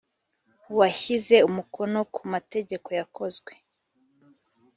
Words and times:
uwashyize 0.71 1.35
umukono 1.49 1.99
ku 2.13 2.21
mategeko 2.33 2.87
yakozwe 2.99 3.51